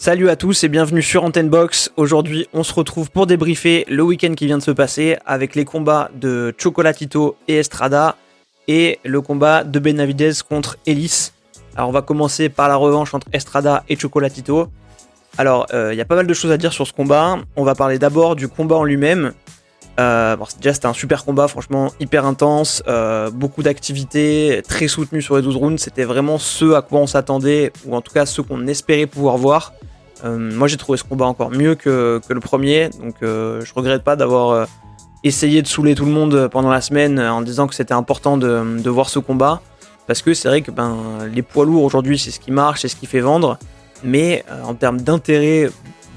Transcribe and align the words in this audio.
Salut 0.00 0.30
à 0.30 0.36
tous 0.36 0.62
et 0.62 0.68
bienvenue 0.68 1.02
sur 1.02 1.24
Antenne 1.24 1.48
Box. 1.48 1.90
Aujourd'hui, 1.96 2.46
on 2.52 2.62
se 2.62 2.72
retrouve 2.72 3.10
pour 3.10 3.26
débriefer 3.26 3.84
le 3.88 4.04
week-end 4.04 4.34
qui 4.36 4.46
vient 4.46 4.58
de 4.58 4.62
se 4.62 4.70
passer 4.70 5.16
avec 5.26 5.56
les 5.56 5.64
combats 5.64 6.08
de 6.14 6.54
Chocolatito 6.56 7.36
et 7.48 7.56
Estrada 7.56 8.14
et 8.68 9.00
le 9.04 9.20
combat 9.20 9.64
de 9.64 9.80
Benavidez 9.80 10.34
contre 10.48 10.78
Ellis. 10.86 11.32
Alors, 11.74 11.88
on 11.88 11.92
va 11.92 12.02
commencer 12.02 12.48
par 12.48 12.68
la 12.68 12.76
revanche 12.76 13.12
entre 13.12 13.26
Estrada 13.32 13.82
et 13.88 13.98
Chocolatito. 13.98 14.68
Alors, 15.36 15.66
il 15.72 15.96
y 15.96 16.00
a 16.00 16.04
pas 16.04 16.14
mal 16.14 16.28
de 16.28 16.34
choses 16.34 16.52
à 16.52 16.58
dire 16.58 16.72
sur 16.72 16.86
ce 16.86 16.92
combat. 16.92 17.38
On 17.56 17.64
va 17.64 17.74
parler 17.74 17.98
d'abord 17.98 18.36
du 18.36 18.46
combat 18.46 18.76
en 18.76 18.84
lui-même. 18.84 19.32
Euh, 19.98 20.36
bon, 20.36 20.44
déjà, 20.60 20.74
c'était 20.74 20.86
un 20.86 20.92
super 20.92 21.24
combat, 21.24 21.48
franchement, 21.48 21.92
hyper 21.98 22.24
intense, 22.24 22.84
euh, 22.86 23.30
beaucoup 23.30 23.64
d'activités, 23.64 24.62
très 24.66 24.86
soutenu 24.86 25.20
sur 25.20 25.36
les 25.36 25.42
12 25.42 25.56
rounds. 25.56 25.82
C'était 25.82 26.04
vraiment 26.04 26.38
ce 26.38 26.74
à 26.74 26.82
quoi 26.82 27.00
on 27.00 27.08
s'attendait, 27.08 27.72
ou 27.84 27.96
en 27.96 28.00
tout 28.00 28.12
cas 28.12 28.24
ce 28.24 28.40
qu'on 28.40 28.66
espérait 28.68 29.06
pouvoir 29.06 29.36
voir. 29.38 29.72
Euh, 30.24 30.36
moi, 30.36 30.68
j'ai 30.68 30.76
trouvé 30.76 30.98
ce 30.98 31.04
combat 31.04 31.26
encore 31.26 31.50
mieux 31.50 31.74
que, 31.74 32.20
le 32.28 32.40
premier, 32.40 32.90
donc 33.00 33.16
je 33.22 33.74
regrette 33.74 34.02
pas 34.02 34.16
d'avoir 34.16 34.66
essayé 35.24 35.62
de 35.62 35.66
saouler 35.66 35.94
tout 35.94 36.04
le 36.04 36.12
monde 36.12 36.48
pendant 36.48 36.70
la 36.70 36.80
semaine 36.80 37.18
en 37.18 37.42
disant 37.42 37.66
que 37.66 37.74
c'était 37.74 37.94
important 37.94 38.36
de, 38.36 38.88
voir 38.88 39.08
ce 39.08 39.18
combat. 39.18 39.60
Parce 40.06 40.22
que 40.22 40.32
c'est 40.32 40.48
vrai 40.48 40.62
que 40.62 40.70
ben, 40.70 40.96
les 41.32 41.42
poids 41.42 41.66
lourds 41.66 41.82
aujourd'hui, 41.82 42.18
c'est 42.18 42.30
ce 42.30 42.40
qui 42.40 42.50
marche, 42.50 42.80
c'est 42.80 42.88
ce 42.88 42.96
qui 42.96 43.06
fait 43.06 43.20
vendre. 43.20 43.58
Mais 44.02 44.44
en 44.64 44.74
termes 44.74 45.00
d'intérêt 45.00 45.68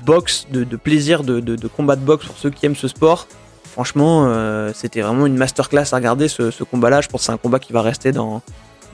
boxe, 0.05 0.47
de, 0.51 0.63
plaisir 0.75 1.23
de, 1.23 1.39
de, 1.39 1.67
combat 1.67 1.95
de 1.95 2.01
boxe 2.01 2.25
pour 2.25 2.37
ceux 2.37 2.49
qui 2.49 2.65
aiment 2.65 2.75
ce 2.75 2.87
sport, 2.87 3.27
Franchement, 3.71 4.25
euh, 4.27 4.71
c'était 4.75 4.99
vraiment 4.99 5.25
une 5.25 5.37
masterclass 5.37 5.85
à 5.93 5.95
regarder 5.95 6.27
ce, 6.27 6.63
combat-là. 6.63 6.99
Je 6.99 7.07
pense 7.07 7.21
que 7.21 7.25
c'est 7.27 7.31
un 7.31 7.37
combat 7.37 7.57
qui 7.57 7.71
va 7.71 7.81
rester 7.81 8.11
dans, 8.11 8.41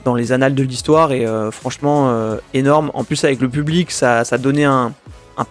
dans 0.04 0.14
les 0.14 0.32
annales 0.32 0.54
de 0.54 0.62
l'histoire 0.62 1.12
et 1.12 1.26
euh, 1.26 1.50
franchement 1.50 2.10
euh, 2.10 2.36
énorme. 2.54 2.90
En 2.94 3.04
plus, 3.04 3.24
avec 3.24 3.40
le 3.40 3.48
public, 3.48 3.90
ça, 3.90 4.24
ça 4.24 4.38
donnait 4.38 4.64
un, 4.64 4.92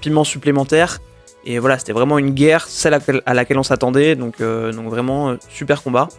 piment 0.01 0.23
supplémentaire. 0.23 0.99
Et 1.45 1.59
voilà, 1.59 1.77
c'était 1.79 1.93
vraiment 1.93 2.17
une 2.17 2.31
guerre, 2.31 2.67
celle 2.67 2.99
à, 3.25 3.33
laquelle 3.33 3.57
on 3.57 3.63
s'attendait. 3.63 4.15
Donc, 4.15 4.41
donc 4.41 4.89
vraiment, 4.89 5.37
super 5.49 5.81
combat. 5.81 6.09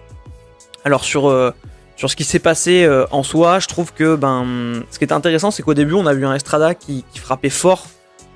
Alors, 0.86 1.04
sur, 1.04 1.52
sur 1.96 2.10
ce 2.10 2.16
qui 2.16 2.24
s'est 2.24 2.38
passé 2.38 2.88
en 3.10 3.22
soi, 3.22 3.58
je 3.58 3.66
trouve 3.66 3.92
que 3.92 4.16
ben, 4.16 4.82
ce 4.90 4.98
qui 4.98 5.04
est 5.04 5.12
intéressant, 5.12 5.50
c'est 5.50 5.62
qu'au 5.62 5.74
début, 5.74 5.92
on 5.92 6.06
a 6.06 6.14
vu 6.14 6.24
un 6.24 6.34
Estrada 6.34 6.74
qui 6.74 7.04
frappait 7.14 7.50
fort 7.50 7.88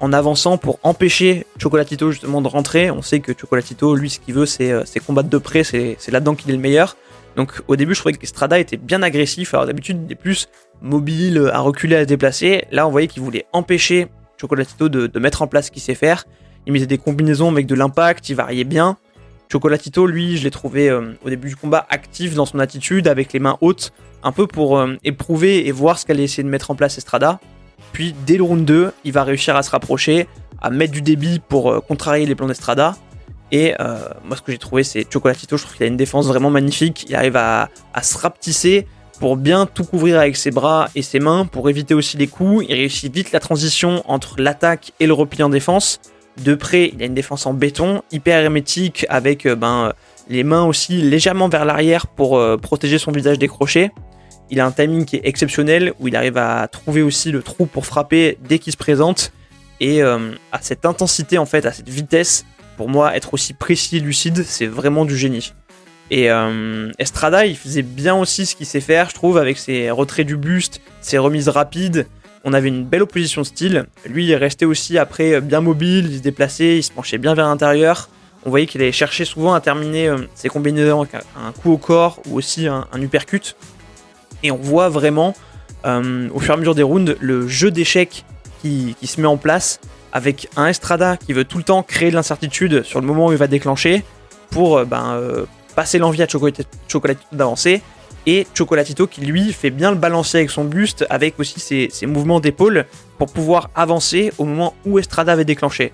en 0.03 0.12
avançant 0.12 0.59
pour 0.59 0.81
empêcher 0.83 1.47
Chocolatito 1.59 2.11
justement 2.11 2.43
de 2.43 2.49
rentrer. 2.49 2.91
On 2.91 3.03
sait 3.03 3.21
que 3.21 3.33
Chocolatito, 3.39 3.95
lui, 3.95 4.11
ce 4.11 4.19
qu'il 4.19 4.34
veut, 4.34 4.47
c'est 4.47 4.73
euh, 4.73 4.83
combattre 5.06 5.29
de 5.29 5.39
près, 5.39 5.62
c'est 5.62 5.97
là-dedans 6.09 6.34
qu'il 6.34 6.51
est 6.51 6.55
le 6.55 6.59
meilleur. 6.59 6.97
Donc 7.36 7.62
au 7.69 7.77
début, 7.77 7.94
je 7.94 8.00
trouvais 8.00 8.14
que 8.14 8.27
Strada 8.27 8.58
était 8.58 8.77
bien 8.77 9.02
agressif. 9.02 9.55
Alors 9.55 9.66
d'habitude, 9.66 10.02
il 10.06 10.12
est 10.12 10.16
plus 10.16 10.48
mobile, 10.80 11.50
à 11.52 11.61
reculer, 11.61 11.97
à 11.97 12.00
se 12.02 12.06
déplacer. 12.06 12.64
Là, 12.70 12.86
on 12.86 12.91
voyait 12.91 13.08
qu'il 13.08 13.22
voulait 13.22 13.47
empêcher 13.52 14.08
Chocolatito 14.42 14.88
de, 14.88 15.19
mettre 15.20 15.42
en 15.42 15.47
place 15.47 15.66
ce 15.66 15.70
qu'il 15.70 15.83
sait 15.83 15.94
faire. 15.94 16.25
Il 16.66 16.72
mettait 16.72 16.86
des 16.86 16.98
combinaisons 16.98 17.48
avec 17.48 17.66
de 17.66 17.75
l'impact, 17.75 18.28
il 18.28 18.34
variait 18.34 18.64
bien. 18.64 18.97
Chocolatito, 19.50 20.06
lui, 20.06 20.36
je 20.36 20.44
l'ai 20.44 20.50
trouvé 20.50 20.88
euh, 20.88 21.12
au 21.25 21.28
début 21.28 21.48
du 21.48 21.56
combat 21.56 21.86
actif 21.91 22.34
dans 22.34 22.47
son 22.47 22.58
attitude, 22.58 23.06
avec 23.06 23.33
les 23.33 23.38
mains 23.38 23.58
hautes, 23.60 23.92
un 24.22 24.33
peu 24.33 24.47
pour 24.47 24.78
euh, 24.78 24.97
éprouver 25.05 25.69
et 25.69 25.72
voir 25.72 25.98
ce 25.98 26.06
qu'allait 26.06 26.25
essayer 26.25 26.42
de 26.42 26.48
mettre 26.48 26.70
en 26.70 26.75
place 26.75 26.98
Estrada. 26.98 27.38
Puis 27.92 28.14
dès 28.27 28.36
le 28.36 28.42
round 28.42 28.64
2, 28.64 28.92
il 29.05 29.12
va 29.12 29.22
réussir 29.25 29.55
à 29.55 29.62
se 29.62 29.70
rapprocher, 29.70 30.27
à 30.60 30.70
mettre 30.70 30.92
du 30.92 31.03
débit 31.03 31.41
pour 31.47 31.70
euh, 31.70 31.80
contrarier 31.80 32.27
les 32.27 32.34
plans 32.34 32.47
d'Estrada. 32.47 32.97
Et 33.53 33.75
euh, 33.78 33.98
moi, 34.25 34.36
ce 34.36 34.42
que 34.42 34.50
j'ai 34.50 34.58
trouvé, 34.58 34.83
c'est 34.83 35.06
Chocolatito. 35.12 35.58
Je 35.58 35.62
trouve 35.62 35.77
qu'il 35.77 35.84
a 35.84 35.86
une 35.86 35.98
défense 35.98 36.27
vraiment 36.27 36.50
magnifique. 36.50 37.05
Il 37.08 37.14
arrive 37.14 37.36
à, 37.36 37.69
se 38.03 38.17
rapetisser 38.19 38.86
pour 39.20 39.36
bien 39.36 39.67
tout 39.67 39.84
couvrir 39.84 40.19
avec 40.19 40.36
ses 40.36 40.50
bras 40.50 40.89
et 40.94 41.03
ses 41.03 41.20
mains, 41.20 41.44
pour 41.44 41.69
éviter 41.69 41.94
aussi 41.94 42.17
les 42.17 42.27
coups. 42.27 42.64
Il 42.69 42.75
réussit 42.75 43.14
vite 43.14 43.31
la 43.31 43.41
transition 43.41 44.03
entre 44.06 44.41
l'attaque 44.41 44.92
et 44.98 45.06
le 45.06 45.12
repli 45.12 45.42
en 45.42 45.50
défense. 45.50 46.00
De 46.42 46.55
près, 46.55 46.91
il 46.94 47.03
a 47.03 47.06
une 47.06 47.14
défense 47.14 47.44
en 47.44 47.53
béton, 47.53 48.03
hyper 48.11 48.42
hermétique, 48.42 49.05
avec 49.11 49.44
euh, 49.44 49.55
ben, 49.55 49.92
les 50.31 50.44
mains 50.44 50.64
aussi 50.64 50.97
légèrement 51.03 51.50
vers 51.50 51.66
l'arrière 51.66 52.06
pour 52.06 52.41
protéger 52.59 52.97
son 52.97 53.12
visage 53.12 53.38
décroché. 53.38 53.91
Il 54.50 54.60
a 54.60 54.66
un 54.66 54.71
timing 54.71 55.04
qui 55.04 55.16
est 55.16 55.22
exceptionnel, 55.25 55.93
où 56.00 56.09
il 56.09 56.16
arrive 56.16 56.38
à 56.38 56.69
trouver 56.69 57.03
aussi 57.03 57.32
le 57.32 57.43
trou 57.43 57.66
pour 57.66 57.84
frapper 57.84 58.38
dès 58.48 58.59
qu'il 58.59 58.72
se 58.72 58.78
présente. 58.78 59.32
Et 59.82 60.00
euh, 60.00 60.31
à 60.53 60.60
cette 60.60 60.87
intensité, 60.87 61.38
en 61.38 61.44
fait, 61.44 61.66
à 61.66 61.72
cette 61.72 61.88
vitesse, 61.88 62.44
pour 62.77 62.88
moi, 62.88 63.16
être 63.16 63.34
aussi 63.34 63.53
précis 63.53 63.99
et 63.99 64.00
lucide, 64.00 64.44
c'est 64.44 64.66
vraiment 64.66 65.05
du 65.05 65.16
génie. 65.16 65.53
Et 66.10 66.31
euh, 66.31 66.91
Estrada, 66.99 67.47
il 67.47 67.56
faisait 67.56 67.83
bien 67.83 68.15
aussi 68.15 68.44
ce 68.47 68.55
qu'il 68.55 68.66
sait 68.66 68.81
faire, 68.81 69.09
je 69.10 69.15
trouve, 69.15 69.38
avec 69.38 69.56
ses 69.56 69.91
retraits 69.91 70.27
du 70.27 70.37
buste, 70.37 70.81
ses 71.00 71.19
remises 71.19 71.49
rapides. 71.49 72.06
On 72.44 72.53
avait 72.53 72.69
une 72.69 72.84
belle 72.84 73.03
opposition 73.03 73.43
de 73.43 73.47
style. 73.47 73.87
Lui, 74.06 74.25
il 74.25 74.31
est 74.31 74.37
resté 74.37 74.66
aussi 74.66 74.99
après 74.99 75.41
bien 75.41 75.60
mobile, 75.60 76.09
il 76.10 76.19
se 76.19 76.22
déplaçait, 76.22 76.78
il 76.78 76.83
se 76.83 76.91
penchait 76.91 77.19
bien 77.19 77.34
vers 77.34 77.47
l'intérieur. 77.47 78.10
On 78.44 78.50
voyait 78.50 78.66
qu'il 78.66 78.83
allait 78.83 78.91
chercher 78.91 79.25
souvent 79.25 79.54
à 79.54 79.60
terminer 79.60 80.09
euh, 80.09 80.19
ses 80.34 80.49
combinaisons 80.49 81.03
avec 81.03 81.15
un 81.15 81.53
coup 81.53 81.72
au 81.72 81.78
corps 81.78 82.21
ou 82.27 82.37
aussi 82.37 82.66
un, 82.66 82.87
un 82.93 83.00
uppercut 83.00 83.54
et 84.43 84.50
on 84.50 84.56
voit 84.56 84.89
vraiment 84.89 85.34
euh, 85.84 86.28
au 86.33 86.41
fur 86.41 86.53
et 86.53 86.54
à 86.54 86.56
mesure 86.59 86.75
des 86.75 86.83
rounds 86.83 87.16
le 87.21 87.49
jeu 87.49 87.71
d'échecs 87.71 88.25
qui, 88.60 88.94
se 89.03 89.21
met 89.21 89.27
en 89.27 89.37
place 89.37 89.81
avec 90.12 90.49
un 90.56 90.67
Estrada 90.67 91.17
qui 91.17 91.33
veut 91.33 91.45
tout 91.45 91.59
le 91.59 91.65
temps 91.65 91.83
créer 91.83 92.11
de 92.11 92.15
l'incertitude 92.15 92.83
sur 92.83 93.00
le 93.00 93.06
moment 93.06 93.27
où 93.27 93.33
il 93.33 93.39
va 93.39 93.47
déclencher 93.47 94.05
pour 94.50 94.78
euh, 94.78 94.84
ben, 94.84 95.15
euh, 95.15 95.47
passer 95.75 95.99
l'envie 95.99 96.23
à 96.23 96.28
Chocolatito 96.28 96.69
d'avancer 97.33 97.83
et 98.27 98.47
Chocolatito 98.55 99.06
qui 99.06 99.22
lui 99.22 99.53
fait 99.53 99.71
bien 99.71 99.91
le 99.91 99.97
balancer 99.97 100.39
avec 100.39 100.51
son 100.51 100.65
buste 100.65 101.06
avec 101.11 101.41
aussi 101.41 101.61
ses, 101.91 102.06
mouvements 102.06 102.41
d'épaule 102.41 102.87
pour 103.19 103.33
pouvoir 103.33 103.71
avancer 103.75 104.33
au 104.39 104.45
moment 104.45 104.75
où 104.84 104.99
Estrada 104.99 105.33
avait 105.33 105.45
déclenché. 105.45 105.93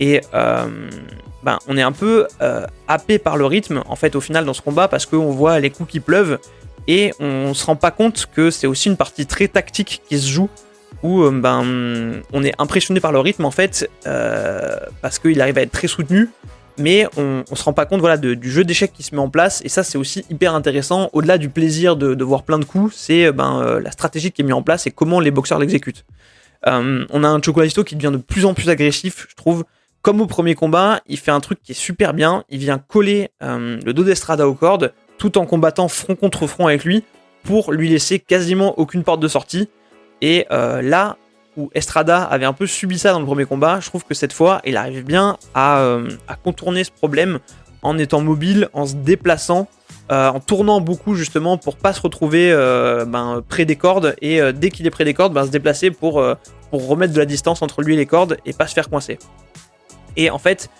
Et 0.00 0.20
ben, 0.32 1.58
on 1.66 1.76
est 1.76 1.82
un 1.82 1.92
peu 1.92 2.26
happé 2.88 3.18
par 3.18 3.36
le 3.36 3.46
rythme 3.46 3.82
en 3.86 3.96
fait 3.96 4.16
au 4.16 4.20
final 4.20 4.44
dans 4.44 4.52
ce 4.52 4.60
combat 4.60 4.88
parce 4.88 5.06
qu'on 5.06 5.30
voit 5.30 5.60
les 5.60 5.70
coups 5.70 5.90
qui 5.92 6.00
pleuvent 6.00 6.38
et 6.88 7.12
on 7.20 7.54
se 7.54 7.64
rend 7.64 7.76
pas 7.76 7.90
compte 7.90 8.26
que 8.34 8.50
c'est 8.50 8.66
aussi 8.66 8.88
une 8.88 8.96
partie 8.96 9.26
très 9.26 9.48
tactique 9.48 10.02
qui 10.08 10.18
se 10.18 10.28
joue 10.28 10.48
où 11.02 11.22
euh, 11.22 11.30
ben, 11.30 12.22
on 12.32 12.44
est 12.44 12.54
impressionné 12.58 13.00
par 13.00 13.12
le 13.12 13.18
rythme 13.18 13.44
en 13.44 13.50
fait 13.50 13.88
euh, 14.06 14.76
parce 15.00 15.18
qu'il 15.18 15.40
arrive 15.40 15.58
à 15.58 15.62
être 15.62 15.72
très 15.72 15.88
soutenu 15.88 16.28
mais 16.78 17.06
on, 17.16 17.44
on 17.50 17.54
se 17.54 17.64
rend 17.64 17.72
pas 17.72 17.84
compte 17.84 18.00
voilà, 18.00 18.16
du 18.16 18.50
jeu 18.50 18.64
d'échecs 18.64 18.92
qui 18.92 19.02
se 19.02 19.14
met 19.14 19.20
en 19.20 19.28
place 19.28 19.60
et 19.64 19.68
ça 19.68 19.82
c'est 19.82 19.98
aussi 19.98 20.24
hyper 20.30 20.54
intéressant. 20.54 21.10
Au-delà 21.12 21.36
du 21.36 21.50
plaisir 21.50 21.96
de, 21.96 22.24
voir 22.24 22.44
plein 22.44 22.58
de 22.58 22.64
coups 22.64 22.94
c'est 22.96 23.26
euh, 23.26 23.32
ben, 23.32 23.80
la 23.82 23.90
stratégie 23.90 24.32
qui 24.32 24.42
est 24.42 24.44
mise 24.44 24.54
en 24.54 24.62
place 24.62 24.86
et 24.86 24.90
comment 24.90 25.20
les 25.20 25.30
boxeurs 25.30 25.58
l'exécutent. 25.58 26.04
On 26.64 27.24
a 27.24 27.28
un 27.28 27.42
Chocolatisto 27.42 27.82
qui 27.84 27.96
devient 27.96 28.12
de 28.12 28.18
plus 28.18 28.44
en 28.44 28.54
plus 28.54 28.68
agressif 28.68 29.26
je 29.28 29.34
trouve. 29.34 29.64
Comme 30.00 30.20
au 30.20 30.26
premier 30.26 30.54
combat 30.54 31.00
il 31.06 31.18
fait 31.18 31.30
un 31.30 31.40
truc 31.40 31.60
qui 31.62 31.72
est 31.72 31.76
super 31.76 32.14
bien. 32.14 32.44
Il 32.48 32.58
vient 32.58 32.78
coller 32.78 33.30
le 33.40 33.92
dos 33.92 34.04
d'Estrada 34.04 34.48
aux 34.48 34.54
cordes 34.54 34.92
tout 35.18 35.38
en 35.38 35.46
combattant 35.46 35.86
front 35.86 36.16
contre 36.16 36.48
front 36.48 36.66
avec 36.66 36.84
lui 36.84 37.04
pour 37.44 37.72
lui 37.72 37.88
laisser 37.88 38.18
quasiment 38.18 38.78
aucune 38.78 39.04
porte 39.04 39.20
de 39.20 39.28
sortie. 39.28 39.68
Et 40.22 40.46
euh, 40.50 40.80
là 40.80 41.18
où 41.58 41.68
Estrada 41.74 42.22
avait 42.22 42.46
un 42.46 42.54
peu 42.54 42.66
subi 42.66 42.98
ça 42.98 43.12
dans 43.12 43.20
le 43.20 43.26
premier 43.26 43.44
combat, 43.44 43.80
je 43.80 43.88
trouve 43.88 44.04
que 44.04 44.14
cette 44.14 44.32
fois, 44.32 44.62
il 44.64 44.78
arrive 44.78 45.04
bien 45.04 45.36
à, 45.52 45.80
euh, 45.80 46.08
contourner 46.42 46.84
ce 46.84 46.90
problème 46.90 47.40
en 47.82 47.98
étant 47.98 48.22
mobile, 48.22 48.70
en 48.72 48.86
se 48.86 48.94
déplaçant, 48.94 49.68
euh, 50.10 50.28
en 50.28 50.40
tournant 50.40 50.80
beaucoup 50.80 51.14
justement 51.14 51.58
pour 51.58 51.76
pas 51.76 51.92
se 51.92 52.00
retrouver 52.00 52.52
ben, 53.06 53.42
près 53.46 53.66
des 53.66 53.76
cordes 53.76 54.14
et 54.22 54.40
dès 54.52 54.70
qu'il 54.70 54.86
est 54.86 54.90
près 54.90 55.04
des 55.04 55.14
cordes, 55.14 55.34
ben, 55.34 55.44
se 55.44 55.50
déplacer 55.50 55.90
pour, 55.90 56.24
pour 56.70 56.88
remettre 56.88 57.12
de 57.12 57.18
la 57.18 57.26
distance 57.26 57.60
entre 57.60 57.82
lui 57.82 57.94
et 57.94 57.96
les 57.96 58.06
cordes 58.06 58.38
et 58.46 58.52
pas 58.52 58.66
se 58.66 58.74
faire 58.74 58.88
coincer. 58.88 59.18
Et 60.16 60.30
en 60.30 60.38
fait, 60.38 60.70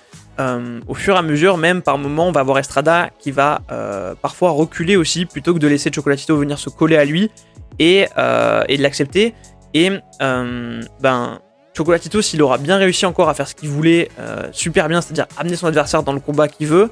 euh, 0.40 0.80
au 0.88 0.94
fur 0.94 1.14
et 1.14 1.18
à 1.18 1.22
mesure, 1.22 1.58
même 1.58 1.82
par 1.82 1.98
moment, 1.98 2.28
on 2.28 2.32
va 2.32 2.42
voir 2.42 2.58
Estrada 2.58 3.10
qui 3.18 3.30
va 3.30 3.62
euh, 3.70 4.14
parfois 4.20 4.50
reculer 4.50 4.96
aussi 4.96 5.26
plutôt 5.26 5.52
que 5.52 5.58
de 5.58 5.66
laisser 5.66 5.90
Chocolatito 5.92 6.36
venir 6.36 6.58
se 6.58 6.70
coller 6.70 6.96
à 6.96 7.04
lui 7.04 7.30
et, 7.78 8.06
euh, 8.16 8.64
de 8.64 8.82
l'accepter. 8.82 9.34
Et 9.74 9.90
ben, 10.20 11.40
Chocolatito, 11.74 12.20
s'il 12.20 12.42
aura 12.42 12.58
bien 12.58 12.76
réussi 12.76 13.06
encore 13.06 13.28
à 13.28 13.34
faire 13.34 13.48
ce 13.48 13.54
qu'il 13.54 13.70
voulait 13.70 14.10
super 14.52 14.88
bien, 14.88 15.00
c'est-à-dire 15.00 15.26
amener 15.38 15.56
son 15.56 15.66
adversaire 15.66 16.02
dans 16.02 16.12
le 16.12 16.20
combat 16.20 16.46
qu'il 16.46 16.66
veut, 16.66 16.90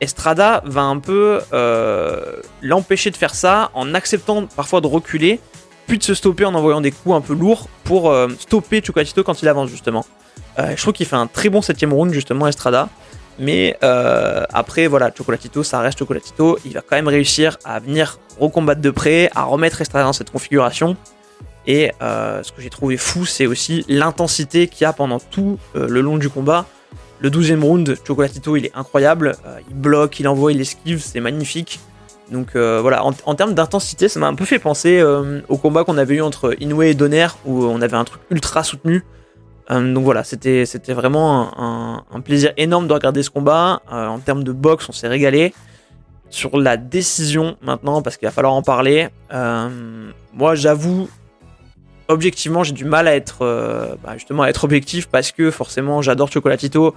Estrada 0.00 0.62
va 0.64 0.80
un 0.80 0.98
peu 0.98 1.40
l'empêcher 2.62 3.10
de 3.10 3.16
faire 3.16 3.34
ça 3.34 3.70
en 3.74 3.92
acceptant 3.92 4.46
parfois 4.46 4.80
de 4.80 4.86
reculer, 4.86 5.40
de 5.96 6.02
se 6.02 6.12
stopper 6.12 6.44
en 6.44 6.54
envoyant 6.54 6.82
des 6.82 6.90
coups 6.90 7.14
un 7.14 7.22
peu 7.22 7.34
lourds 7.34 7.68
pour 7.84 8.14
stopper 8.38 8.82
Chocolatito 8.84 9.22
quand 9.22 9.40
il 9.40 9.48
avance 9.48 9.70
justement. 9.70 10.04
Euh, 10.58 10.72
je 10.76 10.82
trouve 10.82 10.92
qu'il 10.92 11.06
fait 11.06 11.16
un 11.16 11.26
très 11.26 11.48
bon 11.48 11.62
septième 11.62 11.92
round 11.92 12.12
justement 12.12 12.46
Estrada. 12.46 12.88
Mais 13.38 13.76
euh, 13.84 14.44
après, 14.52 14.88
voilà, 14.88 15.12
Chocolatito, 15.16 15.62
ça 15.62 15.80
reste 15.80 16.00
Chocolatito. 16.00 16.58
Il 16.64 16.72
va 16.72 16.80
quand 16.80 16.96
même 16.96 17.06
réussir 17.06 17.56
à 17.64 17.78
venir 17.78 18.18
recombattre 18.40 18.80
de 18.80 18.90
près, 18.90 19.30
à 19.34 19.44
remettre 19.44 19.80
Estrada 19.80 20.04
dans 20.04 20.12
cette 20.12 20.30
configuration. 20.30 20.96
Et 21.66 21.92
euh, 22.02 22.42
ce 22.42 22.50
que 22.50 22.60
j'ai 22.60 22.70
trouvé 22.70 22.96
fou, 22.96 23.26
c'est 23.26 23.46
aussi 23.46 23.84
l'intensité 23.88 24.66
qu'il 24.66 24.82
y 24.82 24.86
a 24.86 24.92
pendant 24.92 25.20
tout 25.20 25.58
le 25.74 26.00
long 26.00 26.16
du 26.16 26.28
combat. 26.28 26.66
Le 27.20 27.30
12e 27.30 27.62
round, 27.62 27.96
Chocolatito, 28.04 28.56
il 28.56 28.66
est 28.66 28.72
incroyable. 28.74 29.36
il 29.68 29.76
bloque, 29.76 30.18
il 30.18 30.26
envoie, 30.26 30.52
il 30.52 30.60
esquive, 30.60 31.00
c'est 31.00 31.20
magnifique. 31.20 31.78
Donc 32.30 32.56
voilà, 32.56 33.04
en, 33.04 33.34
termes 33.34 33.54
d'intensité, 33.54 34.08
ça 34.08 34.20
m'a 34.20 34.26
un 34.26 34.34
peu 34.34 34.44
fait 34.44 34.58
penser 34.58 35.02
au 35.48 35.56
combat 35.56 35.84
qu'on 35.84 35.96
avait 35.96 36.16
eu 36.16 36.22
entre 36.22 36.54
Inoue 36.60 36.82
et 36.82 36.94
Donner, 36.94 37.28
où 37.46 37.64
on 37.64 37.80
avait 37.80 37.96
un 37.96 38.04
truc 38.04 38.20
ultra 38.30 38.62
soutenu. 38.64 39.02
donc 39.70 40.04
voilà, 40.04 40.24
c'était 40.24 40.64
vraiment 40.88 42.04
un, 42.12 42.20
plaisir 42.20 42.52
énorme 42.56 42.86
de 42.86 42.92
regarder 42.92 43.22
ce 43.22 43.30
combat. 43.30 43.80
en 43.90 44.18
termes 44.18 44.44
de 44.44 44.52
boxe, 44.52 44.88
on 44.88 44.92
s'est 44.92 45.08
régalé. 45.08 45.54
Sur 46.30 46.58
la 46.58 46.76
décision 46.76 47.56
maintenant, 47.62 48.02
parce 48.02 48.18
qu'il 48.18 48.28
va 48.28 48.32
falloir 48.32 48.52
en 48.52 48.62
parler, 48.62 49.08
moi 49.30 50.54
j'avoue, 50.54 51.08
objectivement, 52.08 52.62
j'ai 52.64 52.72
du 52.72 52.84
mal 52.84 53.08
à 53.08 53.14
être 53.14 53.38
bah, 54.02 54.12
justement 54.14 54.42
à 54.42 54.48
être 54.48 54.64
objectif 54.64 55.08
parce 55.08 55.32
que 55.32 55.50
forcément 55.50 56.02
j'adore 56.02 56.30
Chocolatito. 56.30 56.94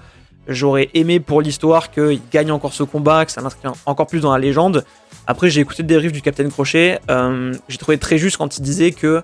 J'aurais 0.48 0.90
aimé 0.96 1.20
pour 1.20 1.42
l'histoire 1.42 1.92
qu'il 1.92 2.20
gagne 2.32 2.52
encore 2.52 2.74
ce 2.74 2.84
combat, 2.84 3.26
que 3.26 3.32
ça 3.32 3.42
m'inscrit 3.42 3.70
encore 3.86 4.08
plus 4.08 4.22
dans 4.22 4.32
la 4.32 4.40
légende. 4.40 4.84
Après, 5.28 5.50
j'ai 5.50 5.62
écouté 5.62 5.84
le 5.84 5.88
dérive 5.88 6.12
du 6.12 6.22
Captain 6.22 6.50
Crochet. 6.50 7.00
Euh, 7.10 7.54
j'ai 7.68 7.78
trouvé 7.78 7.98
très 7.98 8.18
juste 8.18 8.38
quand 8.38 8.58
il 8.58 8.62
disait 8.62 8.92
que 8.92 9.22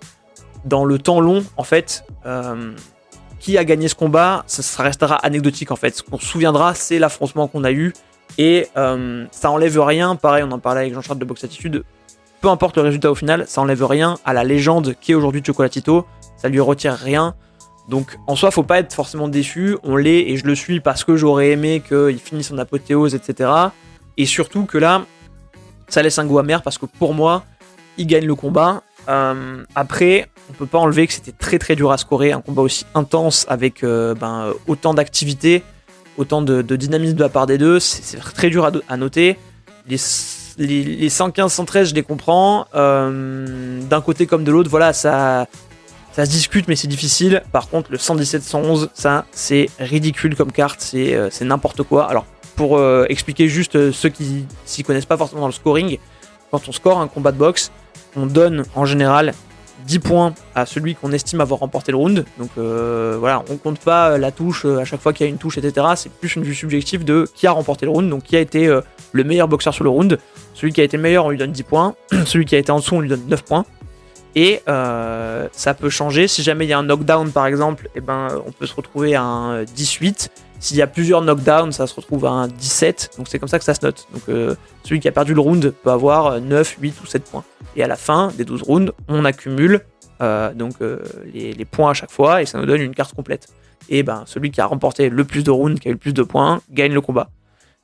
dans 0.65 0.85
le 0.85 0.99
temps 0.99 1.19
long, 1.19 1.43
en 1.57 1.63
fait, 1.63 2.03
euh, 2.25 2.73
qui 3.39 3.57
a 3.57 3.63
gagné 3.63 3.87
ce 3.87 3.95
combat, 3.95 4.43
ça, 4.47 4.83
restera 4.83 5.15
anecdotique 5.15 5.71
en 5.71 5.75
fait. 5.75 5.95
Ce 5.95 6.03
qu'on 6.03 6.19
se 6.19 6.25
souviendra, 6.25 6.73
c'est 6.73 6.99
l'affrontement 6.99 7.47
qu'on 7.47 7.63
a 7.63 7.71
eu. 7.71 7.93
Et 8.37 8.67
euh, 8.77 9.25
ça 9.31 9.51
enlève 9.51 9.79
rien. 9.79 10.15
Pareil, 10.15 10.43
on 10.43 10.51
en 10.51 10.59
parlait 10.59 10.81
avec 10.81 10.93
Jean-Charles 10.93 11.19
de 11.19 11.25
Box 11.25 11.43
Attitude. 11.43 11.83
Peu 12.41 12.49
importe 12.49 12.77
le 12.77 12.83
résultat 12.83 13.09
au 13.09 13.15
final, 13.15 13.45
ça 13.47 13.61
enlève 13.61 13.83
rien 13.83 14.17
à 14.23 14.33
la 14.33 14.43
légende 14.43 14.95
qui 15.01 15.13
est 15.13 15.15
aujourd'hui 15.15 15.41
Chocolatito. 15.43 16.05
Ça 16.35 16.49
lui 16.49 16.59
retire 16.59 16.93
rien. 16.93 17.33
Donc 17.87 18.17
en 18.27 18.35
soi, 18.35 18.51
faut 18.51 18.63
pas 18.63 18.79
être 18.79 18.93
forcément 18.93 19.27
déçu. 19.27 19.77
On 19.83 19.95
l'est 19.95 20.29
et 20.29 20.37
je 20.37 20.45
le 20.45 20.53
suis 20.53 20.79
parce 20.79 21.03
que 21.03 21.15
j'aurais 21.15 21.49
aimé 21.51 21.81
qu'il 21.87 22.19
finisse 22.19 22.49
son 22.49 22.57
apothéose, 22.57 23.15
etc. 23.15 23.49
Et 24.17 24.25
surtout 24.25 24.65
que 24.65 24.77
là, 24.77 25.05
ça 25.87 26.01
laisse 26.01 26.19
un 26.19 26.25
goût 26.25 26.39
amer 26.39 26.61
parce 26.61 26.77
que 26.77 26.85
pour 26.85 27.13
moi, 27.13 27.43
il 27.97 28.07
gagne 28.07 28.25
le 28.25 28.35
combat. 28.35 28.83
Euh, 29.09 29.63
après, 29.75 30.27
on 30.49 30.53
peut 30.53 30.65
pas 30.65 30.79
enlever 30.79 31.07
que 31.07 31.13
c'était 31.13 31.31
très 31.31 31.59
très 31.59 31.75
dur 31.75 31.91
à 31.91 31.97
scorer, 31.97 32.31
un 32.31 32.41
combat 32.41 32.61
aussi 32.61 32.85
intense 32.93 33.45
avec 33.49 33.83
euh, 33.83 34.13
ben, 34.15 34.53
autant 34.67 34.93
d'activité, 34.93 35.63
autant 36.17 36.41
de, 36.41 36.61
dynamisme 36.61 37.15
de 37.15 37.23
la 37.23 37.29
part 37.29 37.45
des 37.45 37.57
deux. 37.57 37.79
C'est 37.79 38.17
très 38.19 38.49
dur 38.49 38.69
à, 38.87 38.97
noter. 38.97 39.37
Les, 39.87 39.97
les, 40.57 41.09
115-113, 41.09 41.85
je 41.85 41.95
les 41.95 42.03
comprends. 42.03 42.67
Euh, 42.75 43.81
d'un 43.83 44.01
côté 44.01 44.25
comme 44.25 44.43
de 44.43 44.51
l'autre, 44.51 44.69
voilà, 44.69 44.93
ça 44.93 45.47
ça 46.17 46.25
se 46.25 46.31
discute, 46.31 46.67
mais 46.67 46.75
c'est 46.75 46.87
difficile. 46.87 47.43
Par 47.51 47.69
contre, 47.69 47.91
le 47.91 47.99
117-111, 47.99 48.89
ça, 48.95 49.25
c'est 49.31 49.69
ridicule 49.79 50.35
comme 50.35 50.51
carte, 50.51 50.81
c'est 50.81 51.41
n'importe 51.41 51.83
quoi. 51.83 52.09
Alors, 52.09 52.25
pour 52.57 52.77
euh, 52.77 53.05
expliquer 53.07 53.47
juste 53.47 53.77
euh, 53.77 53.93
ceux 53.93 54.09
qui 54.09 54.45
s'y 54.65 54.83
connaissent 54.83 55.05
pas 55.05 55.15
forcément 55.15 55.41
dans 55.41 55.47
le 55.47 55.53
scoring, 55.53 55.99
quand 56.51 56.67
on 56.67 56.71
score 56.73 56.99
un 56.99 57.07
combat 57.07 57.31
de 57.31 57.37
boxe, 57.37 57.71
on 58.17 58.25
donne 58.25 58.65
en 58.75 58.85
général 58.85 59.33
10 59.85 59.99
points 59.99 60.33
à 60.55 60.65
celui 60.65 60.95
qu'on 60.95 61.13
estime 61.13 61.39
avoir 61.39 61.61
remporté 61.61 61.91
le 61.91 61.97
round. 61.97 62.25
Donc 62.39 62.49
voilà, 62.55 63.43
on 63.49 63.57
compte 63.57 63.79
pas 63.79 64.17
la 64.17 64.31
touche 64.31 64.65
à 64.65 64.83
chaque 64.83 64.99
fois 64.99 65.13
qu'il 65.13 65.25
y 65.25 65.29
a 65.29 65.31
une 65.31 65.37
touche, 65.37 65.57
etc. 65.57 65.85
C'est 65.95 66.11
plus 66.11 66.35
une 66.35 66.43
vue 66.43 66.55
subjective 66.55 67.05
de 67.05 67.25
qui 67.35 67.47
a 67.47 67.51
remporté 67.51 67.85
le 67.85 67.91
round, 67.91 68.09
donc 68.09 68.23
qui 68.23 68.35
a 68.35 68.39
été 68.39 68.67
le 69.11 69.23
meilleur 69.23 69.47
boxeur 69.47 69.73
sur 69.73 69.83
le 69.83 69.89
round. 69.89 70.19
Celui 70.53 70.73
qui 70.73 70.81
a 70.81 70.83
été 70.83 70.97
le 70.97 71.03
meilleur, 71.03 71.25
on 71.25 71.29
lui 71.29 71.37
donne 71.37 71.51
10 71.51 71.63
points. 71.63 71.95
celui 72.25 72.45
qui 72.45 72.55
a 72.55 72.57
été 72.57 72.71
en 72.71 72.79
dessous, 72.79 72.95
on 72.95 73.01
lui 73.01 73.09
donne 73.09 73.27
9 73.27 73.43
points. 73.43 73.65
Et 74.35 74.61
euh, 74.67 75.47
ça 75.51 75.73
peut 75.73 75.89
changer. 75.89 76.27
Si 76.27 76.43
jamais 76.43 76.65
il 76.65 76.69
y 76.69 76.73
a 76.73 76.77
un 76.77 76.83
knockdown, 76.83 77.31
par 77.31 77.47
exemple, 77.47 77.89
eh 77.95 78.01
ben, 78.01 78.27
on 78.45 78.51
peut 78.51 78.67
se 78.67 78.75
retrouver 78.75 79.15
à 79.15 79.23
un 79.23 79.63
18. 79.63 80.29
S'il 80.59 80.77
y 80.77 80.81
a 80.81 80.87
plusieurs 80.87 81.21
knockdowns, 81.21 81.71
ça 81.71 81.87
se 81.87 81.95
retrouve 81.95 82.25
à 82.25 82.31
un 82.31 82.47
17. 82.47 83.11
Donc 83.17 83.27
c'est 83.27 83.39
comme 83.39 83.49
ça 83.49 83.59
que 83.59 83.65
ça 83.65 83.73
se 83.73 83.85
note. 83.85 84.07
Donc 84.13 84.23
euh, 84.29 84.55
celui 84.83 84.99
qui 84.99 85.07
a 85.07 85.11
perdu 85.11 85.33
le 85.33 85.41
round 85.41 85.71
peut 85.71 85.91
avoir 85.91 86.39
9, 86.39 86.77
8 86.81 87.01
ou 87.01 87.05
7 87.05 87.23
points. 87.23 87.43
Et 87.75 87.83
à 87.83 87.87
la 87.87 87.95
fin 87.95 88.31
des 88.37 88.45
12 88.45 88.63
rounds, 88.63 88.91
on 89.07 89.25
accumule 89.25 89.81
euh, 90.21 90.53
donc, 90.53 90.75
les, 91.31 91.65
points 91.65 91.91
à 91.91 91.93
chaque 91.93 92.11
fois 92.11 92.41
et 92.41 92.45
ça 92.45 92.57
nous 92.57 92.65
donne 92.65 92.81
une 92.81 92.95
carte 92.95 93.13
complète. 93.13 93.47
Et 93.89 94.03
ben, 94.03 94.23
celui 94.25 94.51
qui 94.51 94.59
a 94.61 94.65
remporté 94.65 95.09
le 95.09 95.23
plus 95.23 95.43
de 95.43 95.51
rounds, 95.51 95.79
qui 95.79 95.87
a 95.87 95.91
eu 95.91 95.93
le 95.93 95.99
plus 95.99 96.13
de 96.13 96.23
points, 96.23 96.61
gagne 96.71 96.93
le 96.93 97.01
combat. 97.01 97.29